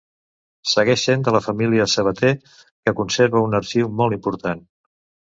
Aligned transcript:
Segueix 0.69 1.01
sent 1.09 1.25
de 1.25 1.33
la 1.35 1.41
família 1.47 1.85
Sabater, 1.91 2.31
que 2.85 2.93
conserva 3.01 3.43
un 3.49 3.53
arxiu 3.59 3.91
molt 4.01 4.17
important. 4.19 4.65